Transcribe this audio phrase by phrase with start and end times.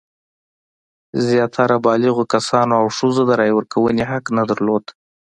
[1.27, 4.85] زیاتره بالغو کسانو او ښځو د رایې ورکونې حق نه درلود.